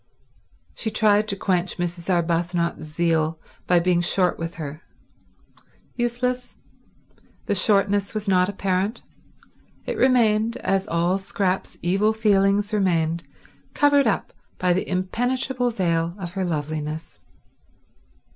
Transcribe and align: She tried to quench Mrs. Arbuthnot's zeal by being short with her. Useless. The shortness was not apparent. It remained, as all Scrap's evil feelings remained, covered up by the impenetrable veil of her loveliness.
She 0.73 0.89
tried 0.89 1.27
to 1.27 1.35
quench 1.35 1.77
Mrs. 1.77 2.09
Arbuthnot's 2.09 2.85
zeal 2.85 3.39
by 3.67 3.79
being 3.79 4.01
short 4.01 4.39
with 4.39 4.55
her. 4.55 4.81
Useless. 5.95 6.55
The 7.45 7.53
shortness 7.53 8.15
was 8.15 8.27
not 8.27 8.49
apparent. 8.49 9.03
It 9.85 9.95
remained, 9.99 10.57
as 10.57 10.87
all 10.87 11.19
Scrap's 11.19 11.77
evil 11.83 12.13
feelings 12.13 12.73
remained, 12.73 13.21
covered 13.75 14.07
up 14.07 14.33
by 14.57 14.73
the 14.73 14.89
impenetrable 14.89 15.69
veil 15.69 16.15
of 16.17 16.31
her 16.31 16.45
loveliness. 16.45 17.19